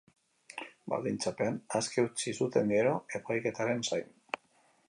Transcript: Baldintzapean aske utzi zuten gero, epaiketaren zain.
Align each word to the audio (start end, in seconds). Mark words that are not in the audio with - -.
Baldintzapean 0.93 1.59
aske 1.81 2.05
utzi 2.07 2.35
zuten 2.41 2.75
gero, 2.77 2.97
epaiketaren 3.21 3.89
zain. 3.93 4.15